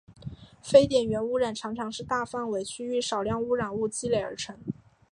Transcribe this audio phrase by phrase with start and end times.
[0.63, 4.57] 非点源污染常常是大范围区域少量污染物累积而成。